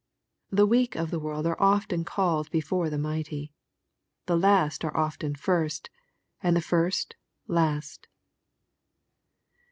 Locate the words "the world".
1.11-1.45